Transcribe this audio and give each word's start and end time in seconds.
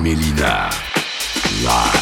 Mélina. 0.00 0.70
Live. 1.62 1.99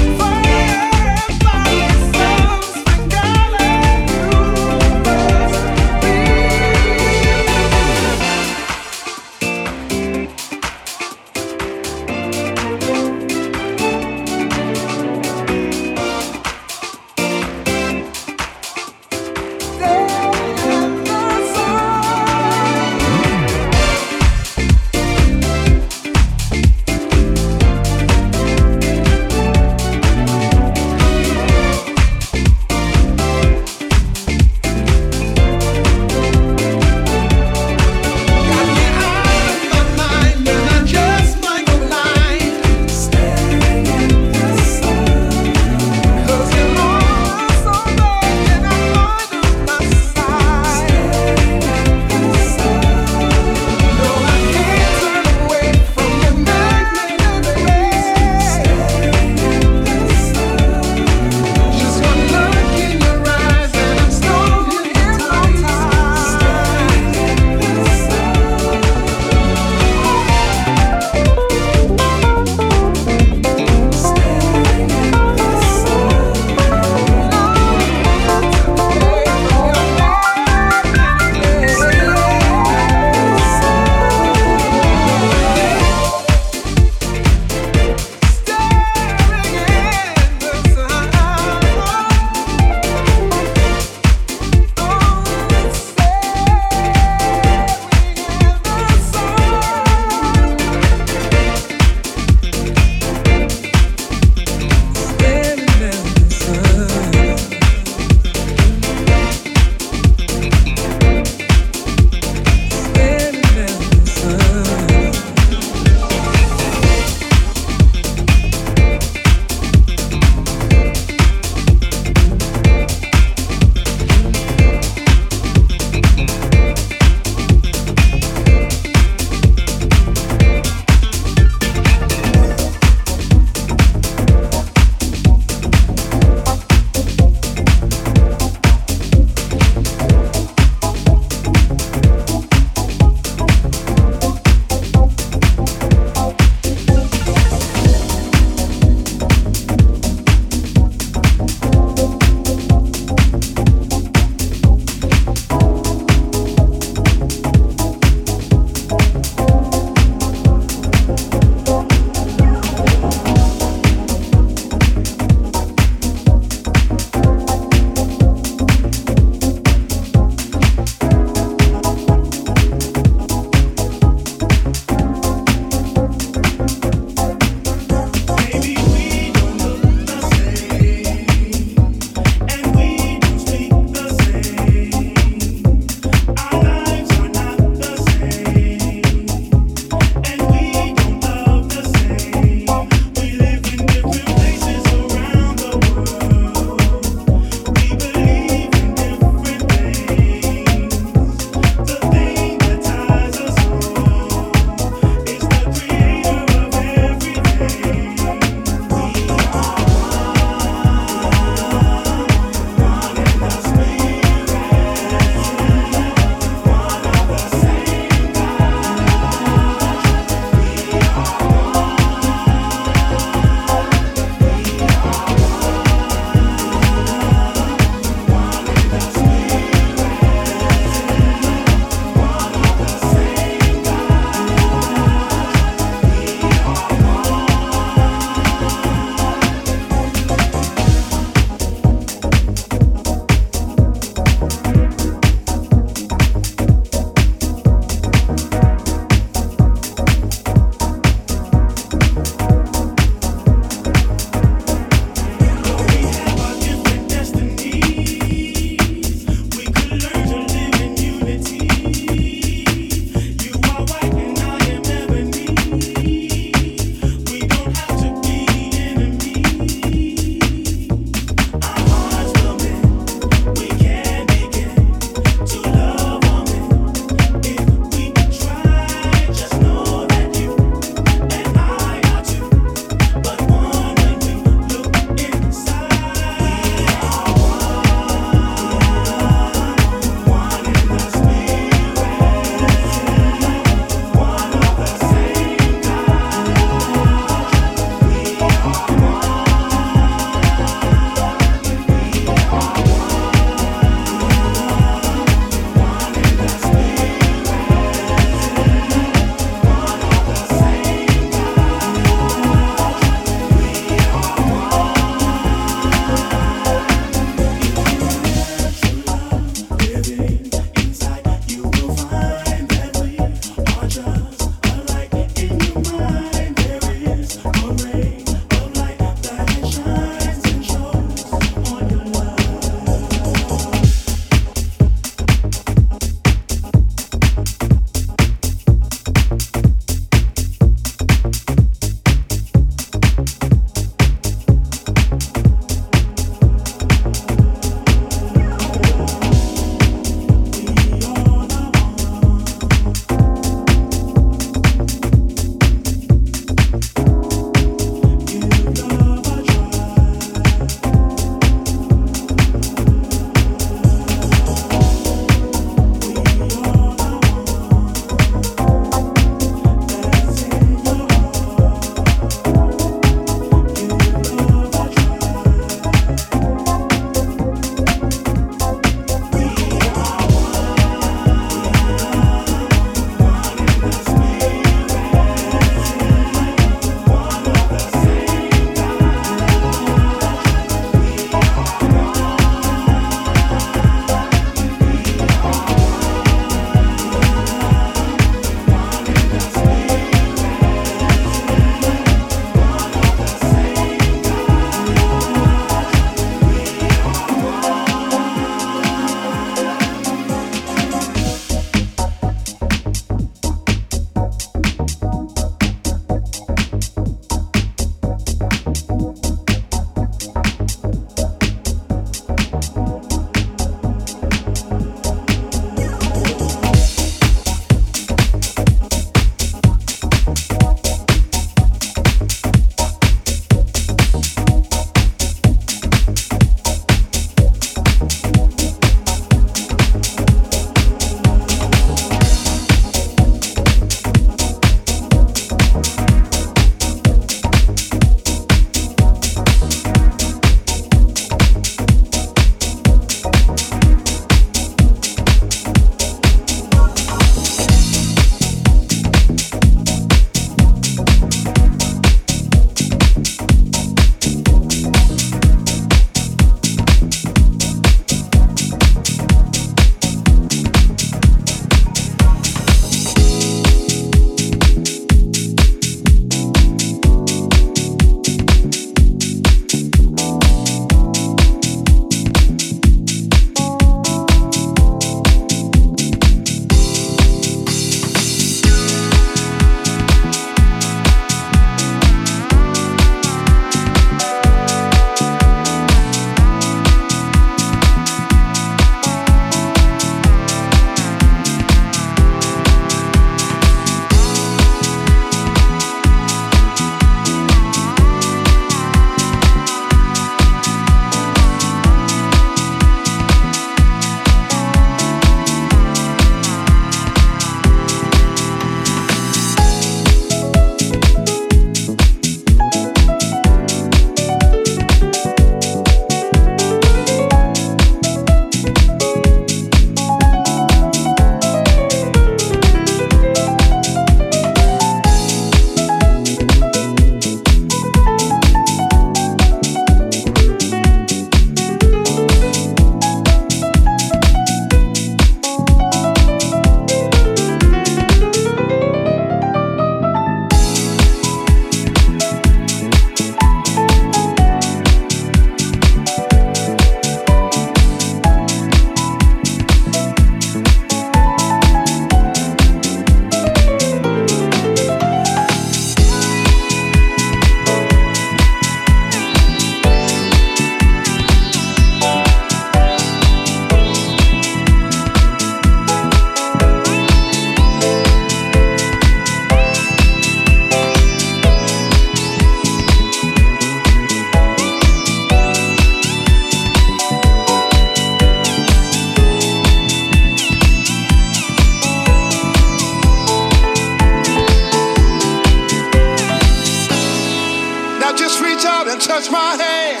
touch 599.20 599.30
my 599.30 599.56
hand 599.62 600.00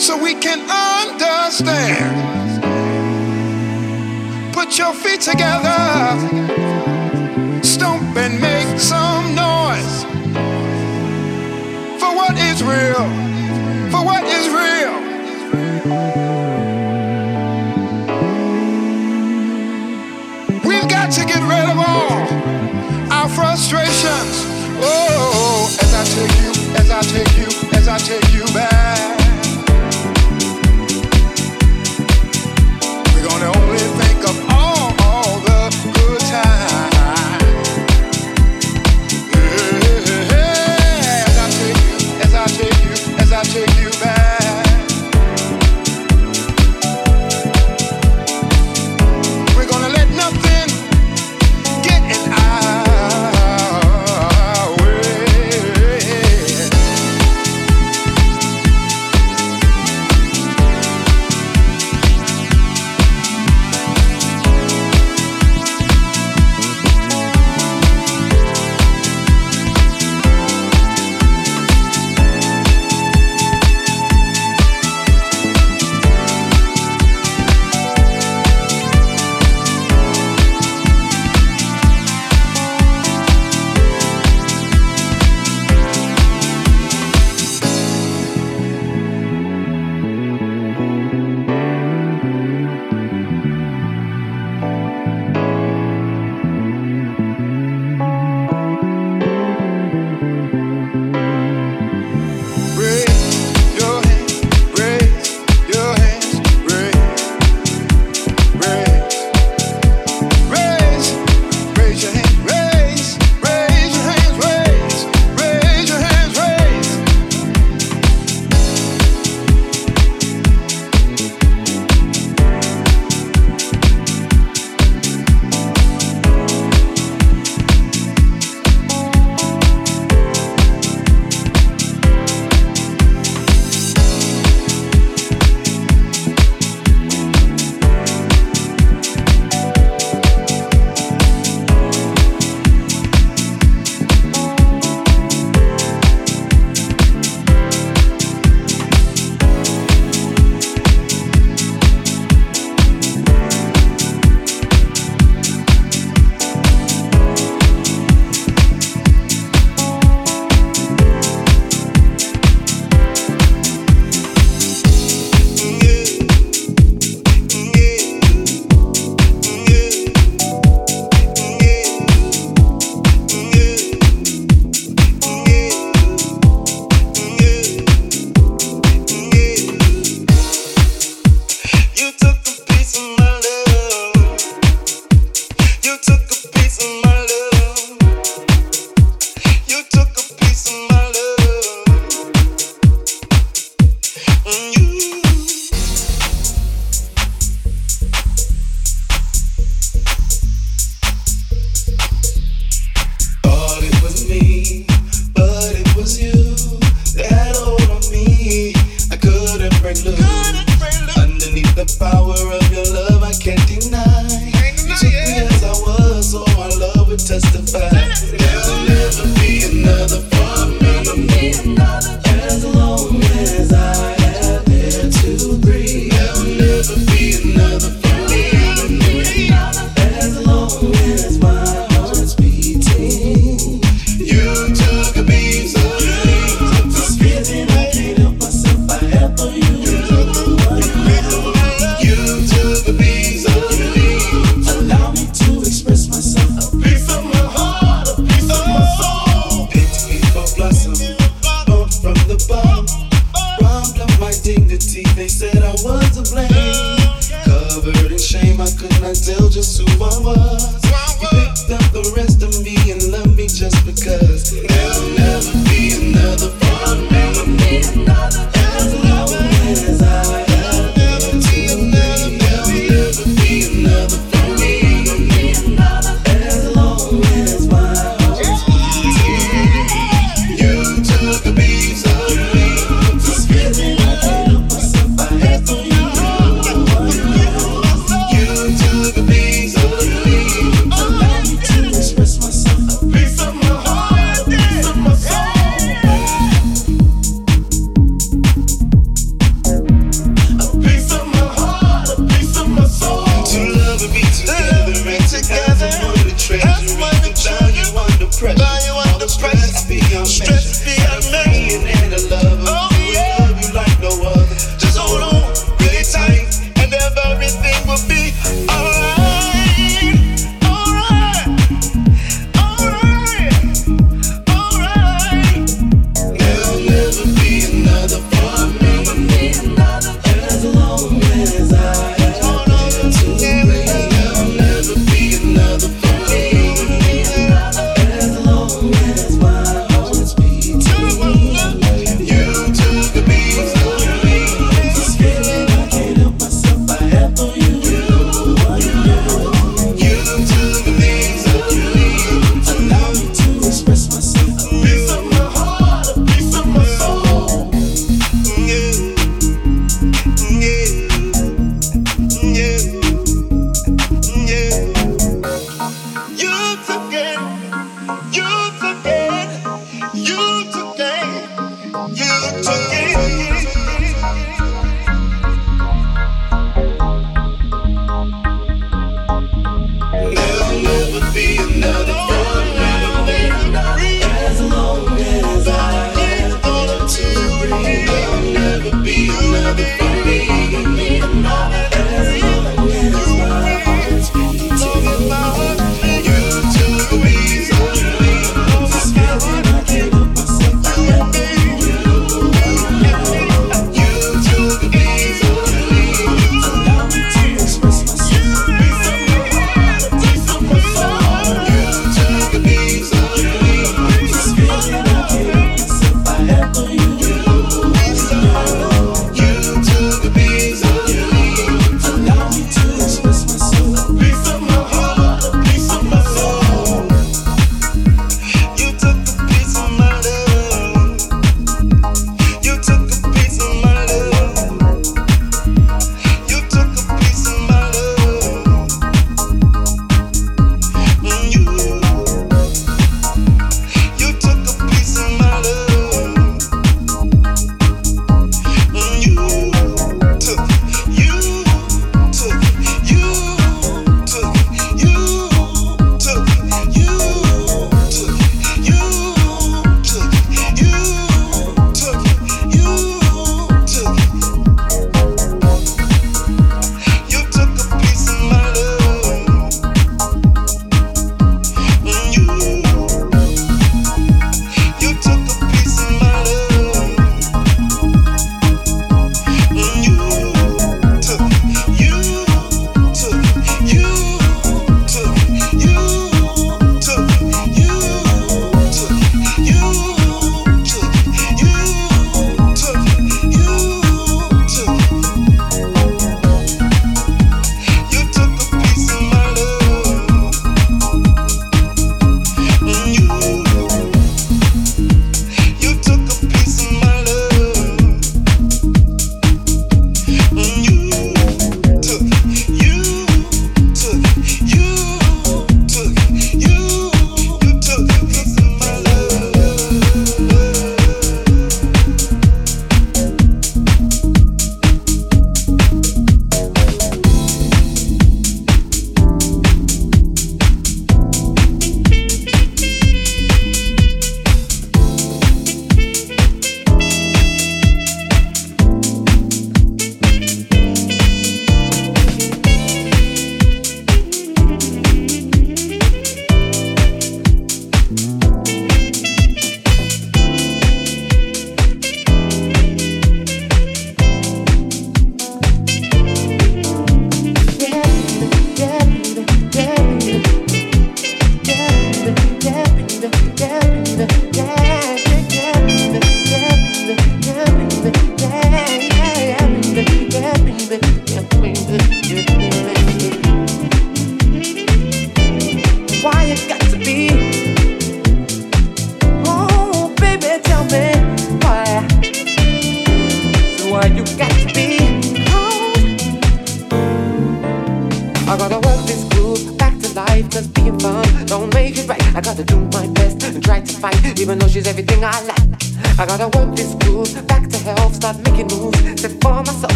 so 0.00 0.16
we 0.22 0.34
can 0.34 0.60
understand. 0.70 2.16
Put 4.54 4.78
your 4.78 4.94
feet 4.94 5.20
together. 5.20 6.99
I 27.90 27.98
take. 27.98 28.19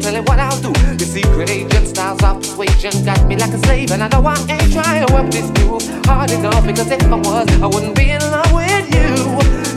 telling 0.00 0.24
what 0.24 0.38
I'll 0.38 0.60
do. 0.60 0.72
The 0.96 1.04
secret 1.04 1.50
agent 1.50 1.88
styles 1.88 2.22
of 2.22 2.38
persuasion 2.40 3.04
got 3.04 3.26
me 3.26 3.36
like 3.36 3.52
a 3.52 3.58
slave, 3.58 3.90
and 3.92 4.02
I 4.02 4.08
know 4.08 4.24
I 4.24 4.36
ain't 4.48 4.72
trying 4.72 5.06
to 5.06 5.12
work 5.12 5.30
this 5.30 5.48
move. 5.60 5.82
hard 6.06 6.30
enough 6.30 6.66
because 6.66 6.90
if 6.90 7.02
I 7.04 7.16
was, 7.16 7.48
I 7.62 7.66
wouldn't 7.66 7.96
be 7.96 8.10
in 8.10 8.20
love 8.20 8.52
with 8.52 8.86
you. 8.94 9.16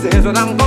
So 0.01 0.09
here's 0.09 0.25
what 0.25 0.37
I'm. 0.37 0.62